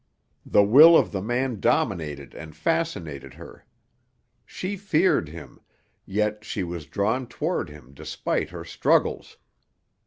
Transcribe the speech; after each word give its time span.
The 0.47 0.63
will 0.63 0.97
of 0.97 1.11
the 1.11 1.21
man 1.21 1.59
dominated 1.59 2.33
and 2.33 2.55
fascinated 2.55 3.35
her. 3.35 3.67
She 4.47 4.75
feared 4.75 5.29
him, 5.29 5.61
yet 6.07 6.43
she 6.43 6.63
was 6.63 6.87
drawn 6.87 7.27
toward 7.27 7.69
him 7.69 7.93
despite 7.93 8.49
her 8.49 8.65
struggles. 8.65 9.37